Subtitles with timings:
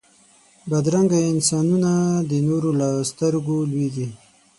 [0.69, 1.91] بدرنګه انسانونه
[2.29, 4.07] د نورو له سترګو لوېږي